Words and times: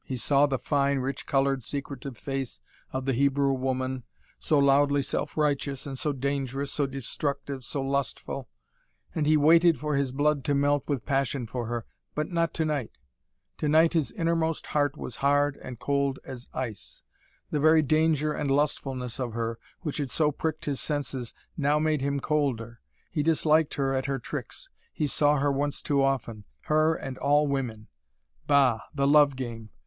He 0.03 0.17
saw 0.17 0.47
the 0.47 0.57
fine, 0.57 0.97
rich 0.97 1.27
coloured, 1.27 1.61
secretive 1.61 2.17
face 2.17 2.59
of 2.91 3.05
the 3.05 3.13
Hebrew 3.13 3.53
woman, 3.53 4.01
so 4.39 4.57
loudly 4.57 5.03
self 5.03 5.37
righteous, 5.37 5.85
and 5.85 5.95
so 5.95 6.11
dangerous, 6.11 6.71
so 6.71 6.87
destructive, 6.87 7.63
so 7.63 7.83
lustful 7.83 8.49
and 9.13 9.27
he 9.27 9.37
waited 9.37 9.79
for 9.79 9.95
his 9.95 10.11
blood 10.11 10.43
to 10.45 10.55
melt 10.55 10.85
with 10.87 11.05
passion 11.05 11.45
for 11.45 11.67
her. 11.67 11.85
But 12.15 12.31
not 12.31 12.51
tonight. 12.51 12.93
Tonight 13.59 13.93
his 13.93 14.11
innermost 14.13 14.65
heart 14.65 14.97
was 14.97 15.17
hard 15.17 15.55
and 15.57 15.77
cold 15.77 16.17
as 16.25 16.47
ice. 16.51 17.03
The 17.51 17.59
very 17.59 17.83
danger 17.83 18.33
and 18.33 18.49
lustfulness 18.49 19.19
of 19.19 19.33
her, 19.33 19.59
which 19.81 19.97
had 19.97 20.09
so 20.09 20.31
pricked 20.31 20.65
his 20.65 20.81
senses, 20.81 21.35
now 21.55 21.77
made 21.77 22.01
him 22.01 22.19
colder. 22.19 22.81
He 23.11 23.21
disliked 23.21 23.75
her 23.75 23.93
at 23.93 24.07
her 24.07 24.17
tricks. 24.17 24.67
He 24.93 25.05
saw 25.05 25.37
her 25.37 25.51
once 25.51 25.79
too 25.83 26.01
often. 26.01 26.45
Her 26.61 26.95
and 26.95 27.19
all 27.19 27.45
women. 27.45 27.85
Bah, 28.47 28.79
the 28.95 29.05
love 29.07 29.35
game! 29.35 29.69